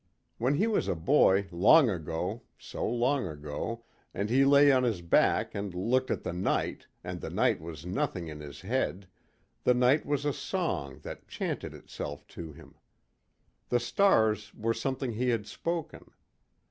[0.39, 3.85] When he was a boy long ago, so long ago,
[4.15, 7.85] and he lay on his back and looked at the night and the night was
[7.85, 9.07] nothing in his head,
[9.63, 12.77] the night was a song that chanted itself to him.
[13.69, 16.09] The stars were something he had spoken.